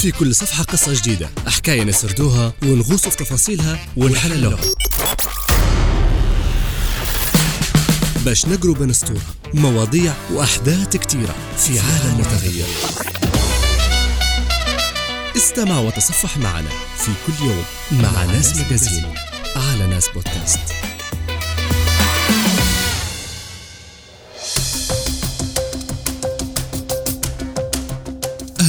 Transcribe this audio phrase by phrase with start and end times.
[0.00, 1.30] في كل صفحة قصة جديدة.
[1.46, 4.60] حكاية نسردوها ونغوص في تفاصيلها ونحللوها.
[8.24, 9.20] باش نقروا بين سطور
[9.54, 12.66] مواضيع وأحداث كتيرة في عالم متغير.
[15.36, 19.14] استمع وتصفح معنا في كل يوم مع ناس مجازين
[19.56, 20.79] على ناس بودكاست.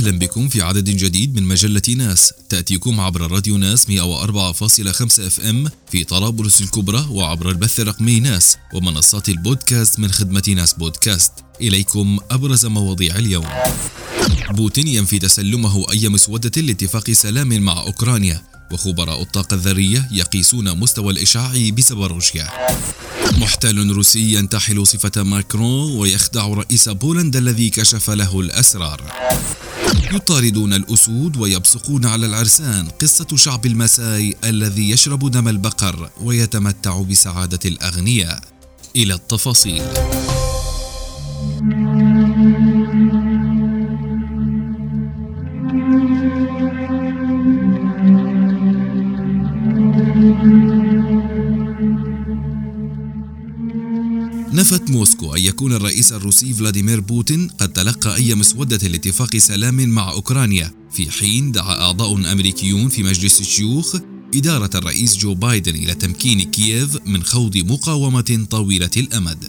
[0.02, 2.34] أهلا بكم في عدد جديد من مجلة ناس.
[2.50, 9.30] تأتيكم عبر راديو ناس 104.5 إف إم في طرابلس الكبرى وعبر البث الرقمي ناس ومنصات
[9.30, 11.32] البودكاست من خدمة ناس بودكاست.
[11.62, 13.46] إليكم أبرز مواضيع اليوم.
[14.50, 18.51] بوتين ينفي تسلمه أي مسودة لاتفاق سلام مع أوكرانيا.
[18.74, 22.48] وخبراء الطاقة الذرية يقيسون مستوى الإشعاع بزاباروجيا
[23.38, 29.02] محتال روسي ينتحل صفة ماكرون ويخدع رئيس بولندا الذي كشف له الأسرار.
[30.14, 38.44] يطاردون الأسود ويبصقون على العرسان قصة شعب المساي الذي يشرب دم البقر ويتمتع بسعادة الأغنياء.
[38.96, 39.84] إلى التفاصيل.
[54.62, 60.12] نفت موسكو أن يكون الرئيس الروسي فلاديمير بوتين قد تلقى أي مسودة لاتفاق سلام مع
[60.12, 60.72] أوكرانيا.
[60.92, 63.96] في حين دعا أعضاء أمريكيون في مجلس الشيوخ
[64.36, 69.44] إدارة الرئيس جو بايدن إلى تمكين كييف من خوض مقاومة طويلة الأمد.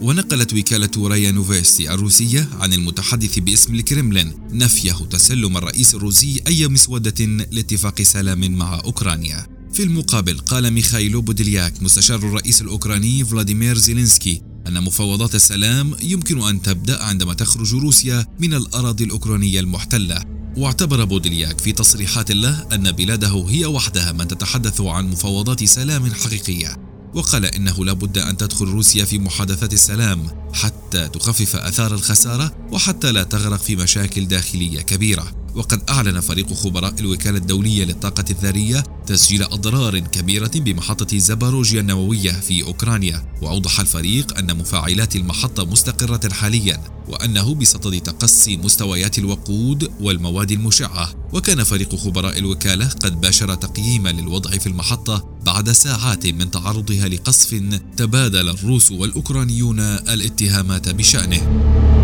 [0.00, 7.24] ونقلت وكالة ريا نوفوستي الروسية عن المتحدث باسم الكرملين نفيه تسلم الرئيس الروسي أي مسودة
[7.26, 9.46] لاتفاق سلام مع أوكرانيا.
[9.72, 16.62] في المقابل قال ميخايلو بودلياك مستشار الرئيس الأوكراني فلاديمير زيلينسكي أن مفاوضات السلام يمكن أن
[16.62, 20.24] تبدأ عندما تخرج روسيا من الأراضي الأوكرانية المحتلة.
[20.56, 26.76] واعتبر بودلياك في تصريحات له أن بلاده هي وحدها من تتحدث عن مفاوضات سلام حقيقية.
[27.14, 33.12] وقال إنه لا بد أن تدخل روسيا في محادثات السلام حتى تخفف آثار الخسارة وحتى
[33.12, 35.45] لا تغرق في مشاكل داخلية كبيرة.
[35.56, 42.62] وقد أعلن فريق خبراء الوكالة الدولية للطاقة الذرية تسجيل أضرار كبيرة بمحطة زاباروجيا النووية في
[42.62, 43.26] أوكرانيا.
[43.42, 51.10] وأوضح الفريق أن مفاعلات المحطة مستقرة حاليا وأنه بصدد تقصي مستويات الوقود والمواد المشعة.
[51.32, 57.62] وكان فريق خبراء الوكالة قد باشر تقييما للوضع في المحطة بعد ساعات من تعرضها لقصف
[57.96, 61.95] تبادل الروس والأوكرانيون الاتهامات بشأنه.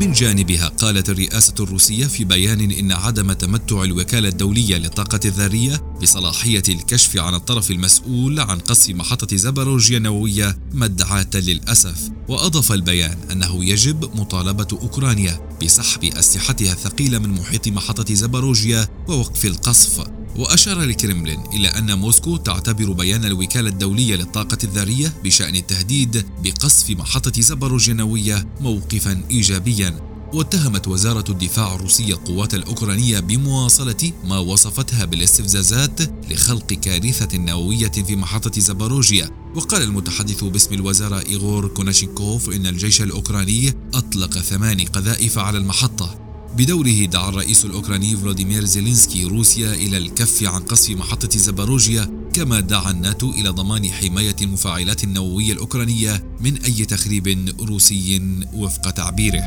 [0.00, 6.62] من جانبها قالت الرئاسة الروسية في بيان إن عدم تمتع الوكالة الدولية للطاقة الذرية بصلاحية
[6.68, 12.10] الكشف عن الطرف المسؤول عن قصف محطة زبروجيا النووية مدعاة للأسف.
[12.28, 20.17] وأضاف البيان أنه يجب مطالبة أوكرانيا بسحب أسلحتها الثقيلة من محيط محطة زبروجيا ووقف القصف.
[20.38, 27.40] وأشار الكرملين إلى أن موسكو تعتبر بيان الوكالة الدولية للطاقة الذرية بشأن التهديد بقصف محطة
[27.40, 30.08] زبروجيا النووية موقفا إيجابيا.
[30.32, 36.00] واتهمت وزارة الدفاع الروسية القوات الأوكرانية بمواصلة ما وصفتها بالاستفزازات
[36.30, 43.72] لخلق كارثة نووية في محطة زباروجيا وقال المتحدث باسم الوزارة إيغور كوناشينكوف إن الجيش الأوكراني
[43.94, 46.27] أطلق ثماني قذائف على المحطة.
[46.56, 52.90] بدوره دعا الرئيس الأوكراني فلاديمير زيلينسكي روسيا إلى الكف عن قصف محطة زباروجيا كما دعا
[52.90, 58.22] الناتو إلى ضمان حماية المفاعلات النووية الأوكرانية من أي تخريب روسي
[58.52, 59.46] وفق تعبيره.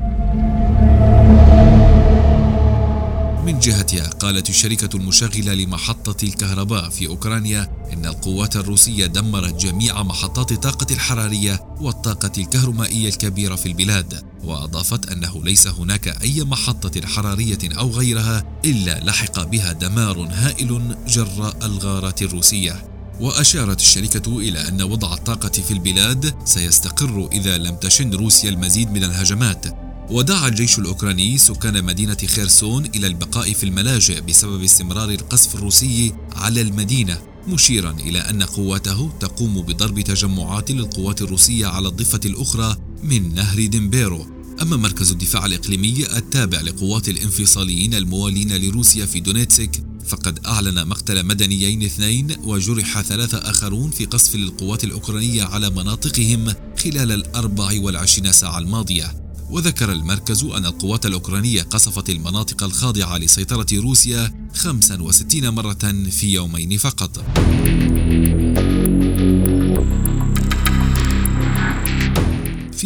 [3.45, 10.51] من جهتها قالت الشركة المشغلة لمحطة الكهرباء في أوكرانيا إن القوات الروسية دمرت جميع محطات
[10.51, 14.30] الطاقة الحرارية والطاقة الكهرومائية الكبيرة في البلاد.
[14.43, 21.57] وأضافت أنه ليس هناك أي محطة حرارية أو غيرها إلا لحق بها دمار هائل جراء
[21.65, 22.85] الغارات الروسية.
[23.19, 29.03] وأشارت الشركة إلى أن وضع الطاقة في البلاد سيستقر إذا لم تشن روسيا المزيد من
[29.03, 29.65] الهجمات.
[30.09, 36.61] ودعا الجيش الأوكراني سكان مدينة خيرسون إلى البقاء في الملاجئ بسبب استمرار القصف الروسي على
[36.61, 37.17] المدينة
[37.47, 44.25] مشيرا إلى أن قواته تقوم بضرب تجمعات للقوات الروسية على الضفة الأخرى من نهر دنيبرو
[44.61, 51.83] أما مركز الدفاع الإقليمي التابع لقوات الانفصاليين الموالين لروسيا في دونيتسك فقد أعلن مقتل مدنيين
[51.83, 59.21] اثنين وجرح ثلاثة آخرون في قصف للقوات الأوكرانية على مناطقهم خلال الأربع والعشرين ساعة الماضية
[59.49, 67.23] وذكر المركز أن القوات الأوكرانية قصفت المناطق الخاضعة لسيطرة روسيا 65 مرة في يومين فقط.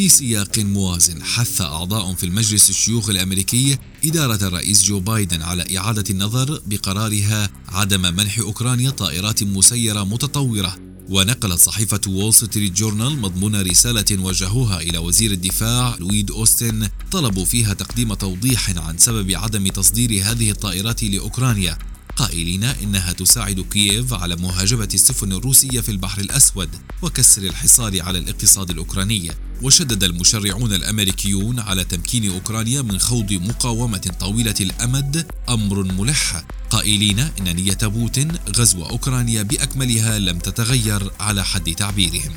[0.05, 6.03] في سياق موازن حث أعضاء في المجلس الشيوخ الأمريكي إدارة الرئيس جو بايدن على إعادة
[6.09, 10.77] النظر بقرارها عدم منح أوكرانيا طائرات مسيرة متطورة.
[11.09, 17.73] ونقلت صحيفة وول ستريت جورنال مضمون رسالة وجهوها إلى وزير الدفاع لويد أوستن طلبوا فيها
[17.73, 21.77] تقديم توضيح عن سبب عدم تصدير هذه الطائرات لأوكرانيا.
[22.15, 26.69] قائلين إنها تساعد كييف على مهاجمة السفن الروسية في البحر الأسود
[27.01, 29.31] وكسر الحصار على الاقتصاد الأوكراني
[29.61, 36.43] وشدد المشرعون الأمريكيون على تمكين أوكرانيا من خوض مقاومة طويلة الأمد أمر ملح.
[36.69, 42.33] قائلين إن نية بوتين غزو أوكرانيا بأكملها لم تتغير على حد تعبيرهم.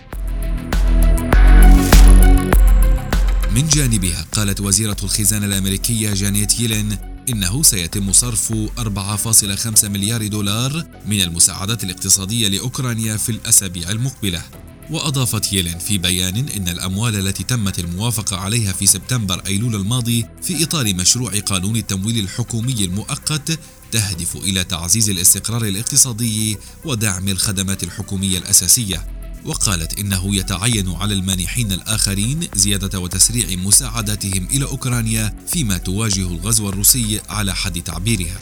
[3.54, 11.20] من جانبها قالت وزيرة الخزانة الأمريكية جانيت يلين إنه سيتم صرف 4.5 مليار دولار من
[11.20, 14.42] المساعدات الاقتصادية لأوكرانيا في الأسابيع المقبلة.
[14.90, 20.64] وأضافت يلين في بيان إن الأموال التي تمت الموافقة عليها في سبتمبر أيلول الماضي في
[20.64, 23.58] إطار مشروع قانون التمويل الحكومي المؤقت
[23.90, 29.17] تهدف إلى تعزيز الاستقرار الاقتصادي ودعم الخدمات الحكومية الأساسية.
[29.44, 37.20] وقالت إنه يتعين على المانحين الآخرين زيادة وتسريع مساعداتهم إلى أوكرانيا فيما تواجه الغزو الروسي
[37.28, 38.38] على حد تعبيرها.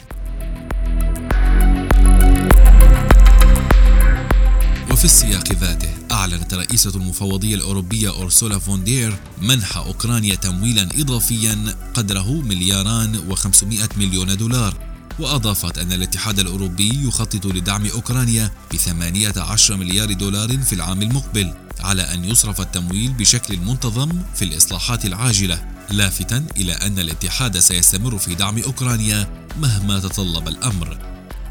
[4.90, 13.16] وفي السياق ذاته أعلنت رئيسة المفوضية الأوروبية أورسولا فوندير منح أوكرانيا تمويلا إضافيا قدره ملياران
[13.28, 14.95] وخمسمائة مليون دولار.
[15.18, 22.02] وأضافت أن الاتحاد الأوروبي يخطط لدعم أوكرانيا ب 18 مليار دولار في العام المقبل على
[22.02, 28.58] أن يصرف التمويل بشكل منتظم في الإصلاحات العاجلة لافتا إلى أن الاتحاد سيستمر في دعم
[28.58, 30.98] أوكرانيا مهما تطلب الأمر.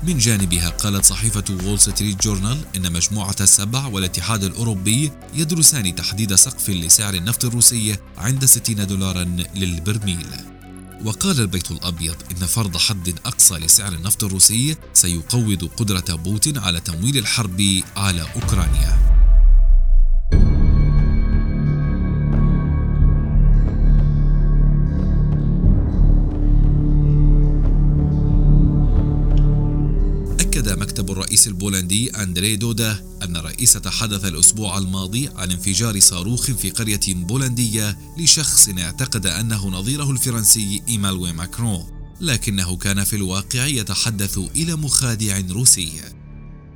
[0.03, 6.69] من جانبها قالت صحيفة وول ستريت جورنال إن مجموعة السبع والاتحاد الأوروبي يدرسان تحديد سقف
[6.69, 9.23] لسعر النفط الروسي عند 60 دولارا
[9.55, 10.54] للبرميل.
[11.03, 17.17] وقال البيت الأبيض إن فرض حد أقصى لسعر النفط الروسي سيقوض قدرة بوتين على تمويل
[17.17, 18.21] الحرب على
[30.65, 36.69] اوكرانيا مكتب الرئيس البولندي أندري دودا أن الرئيس تحدث الأسبوع الماضي عن انفجار صاروخ في
[36.69, 41.85] قرية بولندية لشخص اعتقد أنه نظيره الفرنسي إيمالوي ماكرون
[42.21, 46.01] لكنه كان في الواقع يتحدث إلى مخادع روسي.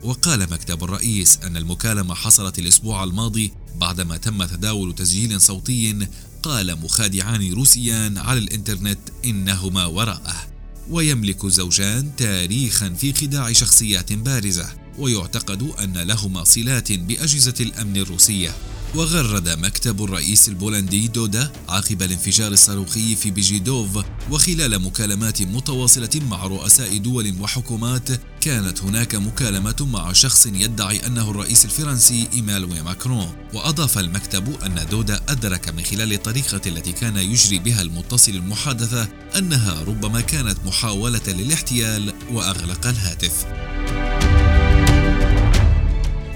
[0.04, 6.08] وقال مكتب الرئيس أن المكالمة حصلت الأسبوع الماضي بعدما تم تداول تسجيل صوتي
[6.44, 10.49] قال مخادعان روسيان على الإنترنت إنهما وراءه.
[10.90, 18.56] ويملك الزوجان تاريخا في خداع شخصيات بارزة ويعتقد أن لهما صلات بأجهزة الأمن الروسية.
[18.96, 26.98] وغرد مكتب الرئيس البولندي دودا عقب الانفجار الصاروخي في بيجيدوف وخلال مكالمات متواصلة مع رؤساء
[26.98, 28.10] دول وحكومات
[28.42, 33.32] كانت هناك مكالمة مع شخص يدعي أنه الرئيس الفرنسي إيمالوي ماكرون.
[33.54, 39.08] وأضاف المكتب أن دودا أدرك من خلال الطريقة التي كان يجري بها المتصل المحادثة
[39.38, 43.46] أنها ربما كانت محاولة للاحتيال وأغلق الهاتف.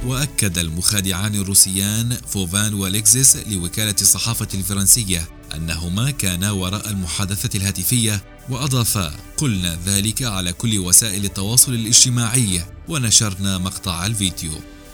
[0.05, 9.79] وأكد المخادعان الروسيان فوفان والكزيس لوكالة الصحافة الفرنسية أنهما كانا وراء المحادثة الهاتفية وأضافا قلنا
[9.85, 14.51] ذلك على كل وسائل التواصل الاجتماعي ونشرنا مقطع الفيديو.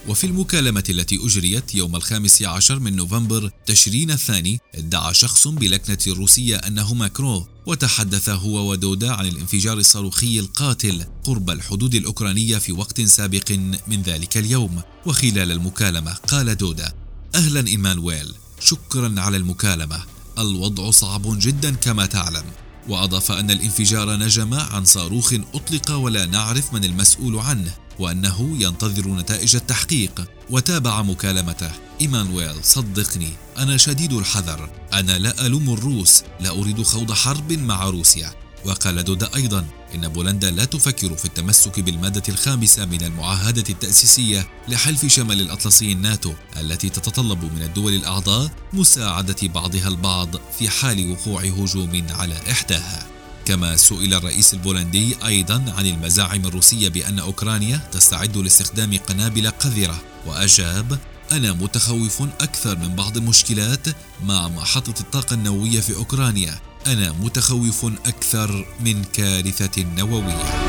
[0.07, 6.55] وفي المكالمة التي أجريت يوم الخامس عشر من نوفمبر تشرين الثاني ادعى شخص بلكنة روسية
[6.55, 13.51] أنه ماكرو وتحدث هو ودودا عن الانفجار الصاروخي القاتل قرب الحدود الأوكرانية في وقت سابق
[13.87, 14.81] من ذلك اليوم.
[15.05, 16.93] وخلال المكالمة قال دودا
[17.35, 20.03] أهلا إيمانويل شكرا على المكالمة.
[20.39, 22.45] الوضع صعب جدا كما تعلم.
[22.87, 27.88] وأضاف أن الانفجار نجم عن صاروخ أطلق ولا نعرف من المسؤول عنه.
[27.99, 31.71] وأنه ينتظر نتائج التحقيق وتابع مكالمته.
[32.01, 34.69] إيمانويل صدقني أنا شديد الحذر.
[34.93, 38.33] أنا لا ألوم الروس لا أريد خوض حرب مع روسيا.
[38.65, 39.65] وقال دودا أيضا
[39.95, 46.33] إن بولندا لا تفكر في التمسك بالمادة الخامسة من المعاهدة التأسيسية لحلف شمال الأطلسي الناتو
[46.59, 53.08] التي تتطلب من الدول الأعضاء مساعدة بعضها البعض في حال وقوع هجوم على إحداها.
[53.49, 60.99] كما سئل الرئيس البولندي أيضا عن المزاعم الروسية بأن أوكرانيا تستعد لاستخدام قنابل قذرة وأجاب
[61.31, 63.87] أنا متخوف أكثر من بعض المشكلات
[64.23, 66.59] مع محطة الطاقة النووية في أوكرانيا.
[66.87, 70.68] أنا متخوف أكثر من كارثة نووية.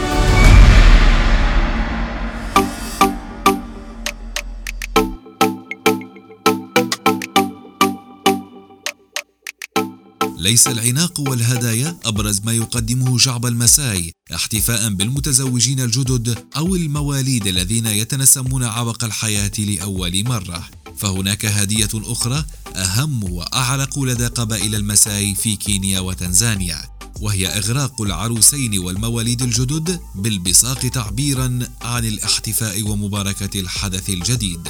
[10.41, 18.65] ليس العناق والهدايا أبرز ما يقدمه شعب المساي احتفاء بالمتزوجين الجدد أو المواليد الذين يتنسمون
[18.65, 20.69] عبق الحياة لأول مرة.
[20.97, 22.45] فهناك هدية أخرى
[22.77, 26.83] أهم وأعرق لدى قبائل المساي في كينيا وتنزانيا
[27.21, 34.69] وهي إغراق العروسين والمواليد الجدد بالبصاق تعبيرا عن الاحتفاء ومباركة الحدث الجديد.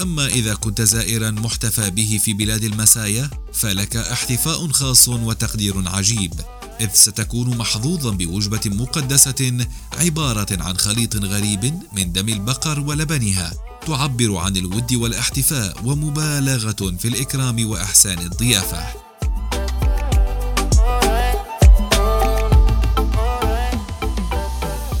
[0.00, 6.32] أما إذا كنت زائرا محتفى به في بلاد المسايا فلك احتفاء خاص وتقدير عجيب
[6.80, 13.52] إذ ستكون محظوظا بوجبة مقدسة عبارة عن خليط غريب من دم البقر ولبنها
[13.86, 19.06] تعبر عن الود والاحتفاء ومبالغة في الإكرام وإحسان الضيافة.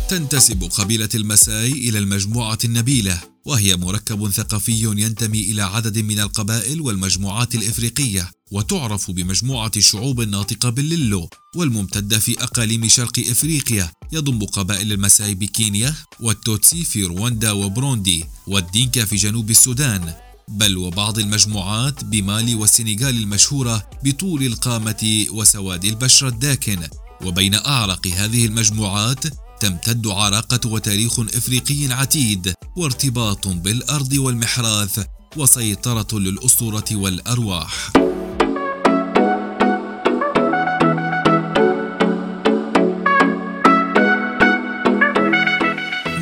[0.08, 3.35] تنتسب قبيلة المساي إلى المجموعة النبيلة.
[3.46, 11.28] وهي مركب ثقافي ينتمي إلى عدد من القبائل والمجموعات الإفريقية وتعرف بمجموعة الشعوب الناطقة بالليلو
[11.56, 13.92] والممتدة في أقاليم شرق إفريقيا.
[14.12, 20.14] يضم قبائل المساي بكينيا والتوتسي في رواندا وبروندي والدينكا في جنوب السودان.
[20.48, 26.78] بل وبعض المجموعات بمالي والسنغال المشهورة بطول القامة وسواد البشرة الداكن.
[27.24, 29.24] وبين أعرق هذه المجموعات
[29.60, 37.90] تمتد عراقة وتاريخ إفريقي عتيد وارتباط بالأرض والمحراث وسيطرة للأسطورة والأرواح.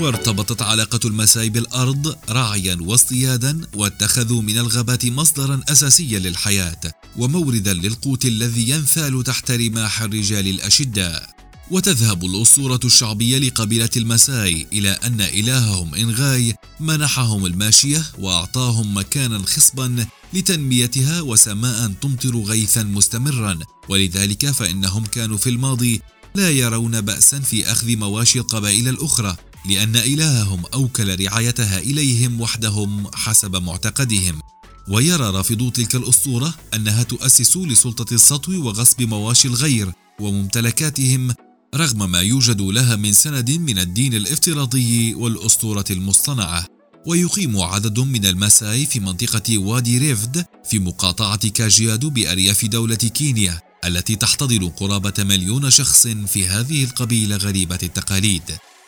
[0.01, 6.81] وارتبطت علاقة المساي بالأرض رعيا واصطيادا واتخذوا من الغابات مصدرا أساسيا للحياة
[7.17, 11.34] وموردا للقوت الذي ينثال تحت رماح الرجال الأشداء.
[11.71, 21.21] وتذهب الأسطورة الشعبية لقبيلة المساي إلى أن إلههم إنغاي منحهم الماشية وأعطاهم مكانا خصبا لتنميتها
[21.21, 23.59] وسماء تمطر غيثا مستمرا.
[23.89, 26.01] ولذلك فإنهم كانوا في الماضي
[26.35, 29.37] لا يرون بأسا في أخذ مواشي القبائل الأخرى
[29.71, 34.41] لأن إلههم أوكل رعايتها إليهم وحدهم حسب معتقدهم.
[34.89, 41.35] ويرى رافضو تلك الأسطورة أنها تؤسس لسلطة السطو وغصب مواشي الغير وممتلكاتهم
[41.75, 46.67] رغم ما يوجد لها من سند من الدين الافتراضي والأسطورة المصطنعة
[47.07, 54.17] ويقيم عدد من المساي في منطقة وادي ريفد في مقاطعة كاجيادو بأرياف دولة كينيا التي
[54.17, 58.43] تحتضن قرابة مليون شخص في هذه القبيلة غريبة التقاليد.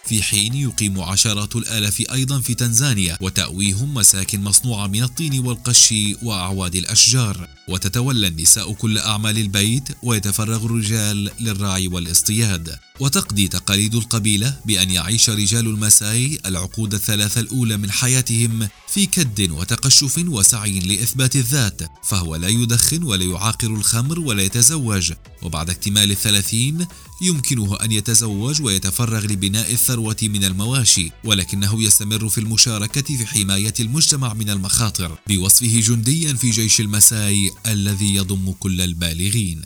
[0.06, 6.74] في حين يقيم عشرات الآلاف أيضا في تنزانيا وتأويهم مساكن مصنوعة من الطين والقش وأعواد
[6.74, 7.48] الأشجار.
[7.68, 12.78] وتتولى النساء كل أعمال البيت ويتفرغ الرجال للرعي والاصطياد.
[13.00, 20.18] وتقضي تقاليد القبيلة بأن يعيش رجال المساي العقود الثلاثة الأولى من حياتهم في كد وتقشف
[20.28, 25.12] وسعي لإثبات الذات فهو لا يدخن ولا يعاقر الخمر ولا يتزوج.
[25.42, 26.86] وبعد اكتمال الثلاثين
[27.22, 34.34] يمكنه أن يتزوج ويتفرغ لبناء الثروة من المواشي ولكنه يستمر في المشاركة في حماية المجتمع
[34.34, 39.62] من المخاطر بوصفه جنديا في جيش المساي الذي يضم كل البالغين.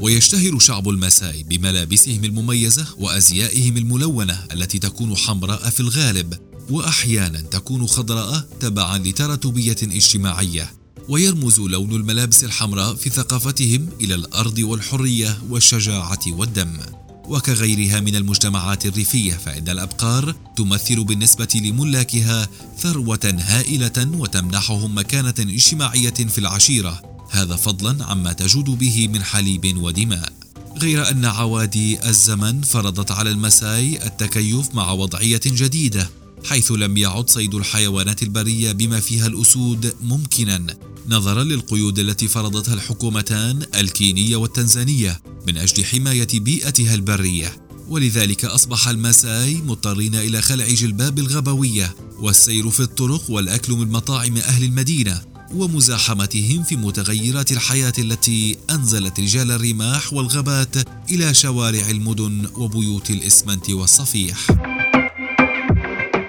[0.00, 6.34] ويشتهر شعب المساي بملابسهم المميزة وأزيائهم الملونة التي تكون حمراء في الغالب
[6.70, 10.72] وأحيانا تكون خضراء تبعا لتراتبية اجتماعية.
[11.08, 16.78] ويرمز لون الملابس الحمراء في ثقافتهم إلى الأرض والحرية والشجاعة والدم.
[17.24, 26.38] وكغيرها من المجتمعات الريفية فإن الأبقار تمثل بالنسبة لملاكها ثروة هائلة وتمنحهم مكانة اجتماعية في
[26.38, 27.07] العشيرة.
[27.30, 30.32] هذا فضلا عما تجود به من حليب ودماء.
[30.78, 36.10] غير أن عوادي الزمن فرضت على المساي التكيف مع وضعية جديدة
[36.44, 40.66] حيث لم يعد صيد الحيوانات البرية بما فيها الأسود ممكنا.
[41.08, 47.56] نظرا للقيود التي فرضتها الحكومتان الكينية والتنزانية من أجل حماية بيئتها البرية.
[47.88, 54.64] ولذلك أصبح الماساي مضطرين إلى خلع جلباب الغبويه والسير في الطرق والأكل من مطاعم أهل
[54.64, 55.37] المدينة.
[55.54, 60.76] ومزاحمتهم في متغيرات الحياة التي أنزلت رجال الرماح والغابات
[61.10, 64.46] إلى شوارع المدن وبيوت الإسمنت والصفيح.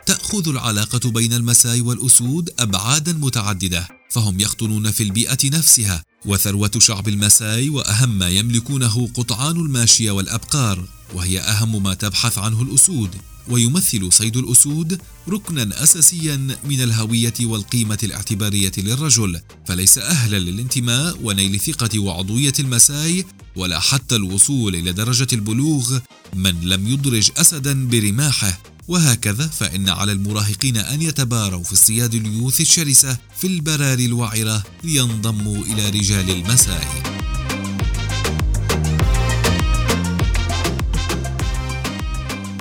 [0.06, 7.70] تأخذ العلاقة بين المساي والأسود أبعادا متعددة فهم يقطنون في البيئة نفسها وثروة شعب المساي
[7.70, 10.99] وأهم ما يملكونه قطعان الماشية والأبقار.
[11.14, 13.16] وهي أهم ما تبحث عنه الأسود
[13.50, 22.00] ويمثل صيد الأسود ركنا أساسيا من الهوية والقيمة الاعتبارية للرجل فليس أهلا للانتماء ونيل ثقة
[22.00, 23.26] وعضوية المساي
[23.56, 26.00] ولا حتى الوصول إلى درجة البلوغ
[26.34, 28.62] من لم يدرج أسدا برماحه.
[28.88, 35.90] وهكذا فإن على المراهقين أن يتباروا في اصطياد اليوث الشرسة في البراري الوعرة لينضموا إلى
[35.90, 36.88] رجال المساء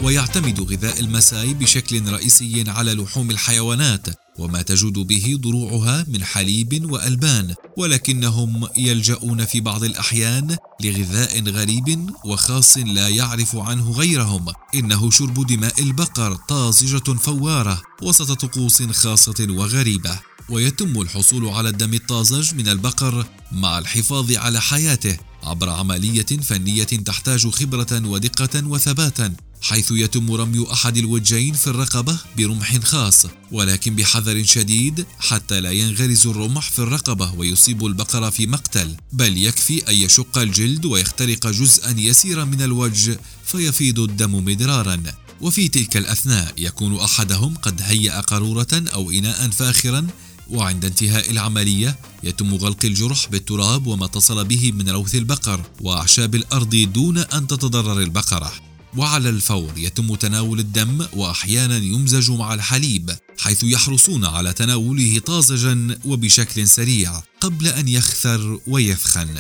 [0.02, 4.06] ويعتمد غذاء المساي بشكل رئيسي على لحوم الحيوانات
[4.38, 12.78] وما تجود به ضروعها من حليب وألبان ولكنهم يلجؤون في بعض الأحيان لغذاء غريب وخاص
[12.78, 14.46] لا يعرف عنه غيرهم.
[14.74, 20.20] إنه شرب دماء البقر طازجة فوارة وسط طقوس خاصة وغريبة.
[20.50, 27.48] ويتم الحصول على الدم الطازج من البقر مع الحفاظ على حياته عبر عملية فنية تحتاج
[27.48, 35.06] خبرة ودقة وثباتا حيث يتم رمي أحد الوجهين في الرقبة برمح خاص ولكن بحذر شديد
[35.18, 38.96] حتى لا ينغرز الرمح في الرقبة ويصيب البقره في مقتل.
[39.12, 45.02] بل يكفي أن يشق الجلد ويخترق جزءا يسيرا من الوجه فيفيض الدم مدرارا.
[45.40, 50.06] وفي تلك الأثناء يكون أحدهم قد هيأ قارورة أو إناء فاخرا
[50.50, 56.76] وعند انتهاء العملية يتم غلق الجرح بالتراب وما اتصل به من روث البقر وأعشاب الأرض
[56.76, 58.52] دون أن تتضرر البقرة.
[58.96, 66.68] وعلى الفور يتم تناول الدم وأحيانا يمزج مع الحليب حيث يحرصون على تناوله طازجا وبشكل
[66.68, 69.34] سريع قبل أن يخثر ويثخن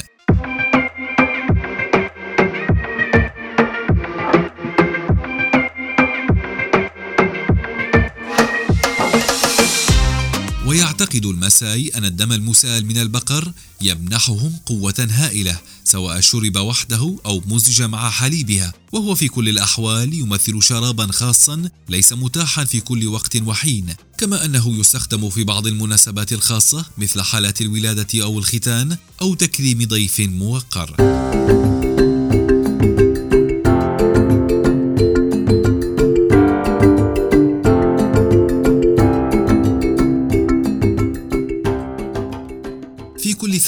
[10.68, 17.82] ويعتقد المساي أن الدم المسال من البقر يمنحهم قوة هائلة سواء شرب وحده أو مزج
[17.82, 18.72] مع حليبها.
[18.92, 23.94] وهو في كل الأحوال يمثل شرابا خاصا ليس متاحا في كل وقت وحين.
[24.18, 30.20] كما أنه يستخدم في بعض المناسبات الخاصة مثل حالات الولادة أو الختان أو تكريم ضيف
[30.20, 30.96] موقر.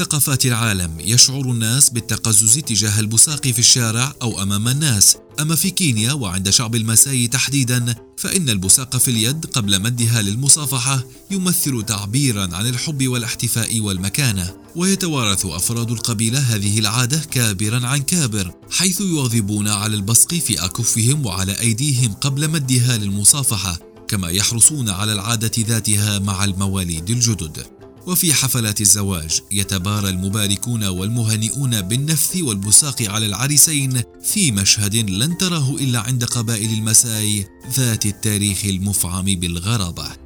[0.00, 5.16] ثقافات العالم يشعر الناس بالتقزز تجاه البصاق في الشارع أو أمام الناس.
[5.40, 11.82] أما في كينيا وعند شعب المساي تحديدا فإن البصاق في اليد قبل مدها للمصافحة يمثل
[11.86, 14.56] تعبيرا عن الحب والاحتفاء والمكانة.
[14.76, 21.60] ويتوارث أفراد القبيلة هذه العادة كابرا عن كابر حيث يواظبون على البصق في أكفهم وعلى
[21.60, 27.79] أيديهم قبل مدها للمصافحة كما يحرصون على العادة ذاتها مع المواليد الجدد.
[28.06, 36.00] وفي حفلات الزواج يتبارى المباركون والمهنئون بالنفث والبصاق على العريسين في مشهد لن تراه إلا
[36.00, 40.19] عند قبائل المساي ذات التاريخ المفعم بالغرابة.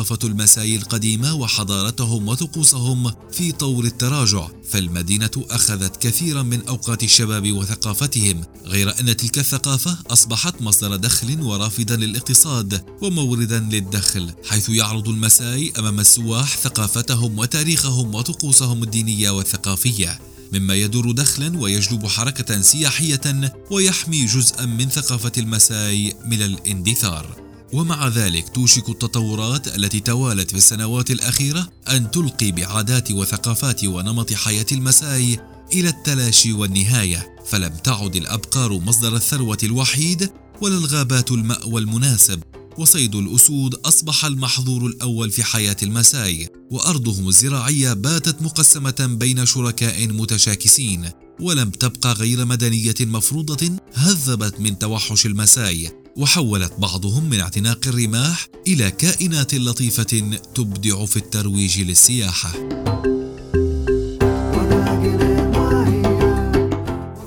[0.00, 8.44] ثقافة المساي القديمة وحضارتهم وطقوسهم في طور التراجع، فالمدينة أخذت كثيرا من أوقات الشباب وثقافتهم،
[8.64, 16.00] غير أن تلك الثقافة أصبحت مصدر دخل ورافدا للاقتصاد وموردا للدخل، حيث يعرض المساي أمام
[16.00, 20.20] السواح ثقافتهم وتاريخهم وطقوسهم الدينية والثقافية.
[20.52, 27.49] مما يدر دخلا ويجلب حركة سياحية ويحمي جزءا من ثقافة المساي من الاندثار.
[27.72, 34.66] ومع ذلك توشك التطورات التي توالت في السنوات الأخيرة أن تلقي بعادات وثقافات ونمط حياة
[34.72, 35.38] المساي
[35.72, 40.30] إلى التلاشي والنهاية فلم تعد الأبقار مصدر الثروة الوحيد
[40.60, 42.42] ولا الغابات المأوى المناسب
[42.78, 51.10] وصيد الأسود أصبح المحظور الأول في حياة المساي وأرضهم الزراعية باتت مقسمة بين شركاء متشاكسين
[51.40, 55.99] ولم تبقى غير مدنية مفروضة هذبت من توحش المساي.
[56.20, 62.52] وحولت بعضهم من اعتناق الرماح إلى كائنات لطيفة تبدع في الترويج للسياحة.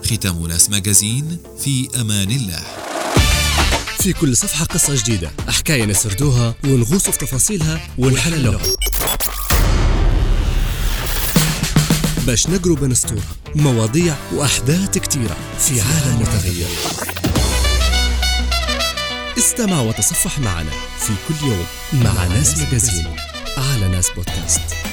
[0.03, 2.63] ختام ناس ماجازين في أمان الله.
[3.99, 8.61] في كل صفحة قصة جديدة حكاية نسردوها ونغوص في تفاصيلها ونحللوها
[12.27, 13.23] باش نقرب بنسطورة
[13.55, 16.67] مواضيع وأحداث كتيرة في عالم متغير
[19.37, 23.15] استمع وتصفح معنا في كل يوم مع ناس ماجازين
[23.57, 24.92] على ناس بودكاست.